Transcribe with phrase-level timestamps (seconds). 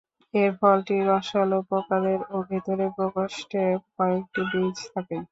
[0.33, 3.63] এর ফলটি রসালো প্রকারের ও ভেতরের প্রকোষ্ঠে
[3.95, 5.17] কয়েকটি বীজ থাকে।